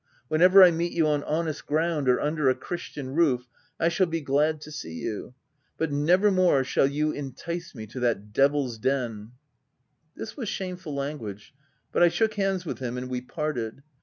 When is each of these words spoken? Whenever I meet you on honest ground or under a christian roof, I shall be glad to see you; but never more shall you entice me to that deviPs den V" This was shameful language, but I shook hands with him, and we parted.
Whenever 0.29 0.63
I 0.63 0.71
meet 0.71 0.93
you 0.93 1.05
on 1.05 1.23
honest 1.25 1.67
ground 1.67 2.09
or 2.09 2.19
under 2.19 2.49
a 2.49 2.55
christian 2.55 3.11
roof, 3.13 3.47
I 3.79 3.89
shall 3.89 4.07
be 4.07 4.19
glad 4.19 4.59
to 4.61 4.71
see 4.71 4.93
you; 4.95 5.35
but 5.77 5.91
never 5.91 6.31
more 6.31 6.63
shall 6.63 6.87
you 6.87 7.11
entice 7.11 7.75
me 7.75 7.85
to 7.85 7.99
that 7.99 8.33
deviPs 8.33 8.79
den 8.81 9.25
V" 9.27 9.31
This 10.19 10.35
was 10.35 10.49
shameful 10.49 10.95
language, 10.95 11.53
but 11.91 12.01
I 12.01 12.07
shook 12.07 12.33
hands 12.33 12.65
with 12.65 12.79
him, 12.79 12.97
and 12.97 13.11
we 13.11 13.21
parted. 13.21 13.83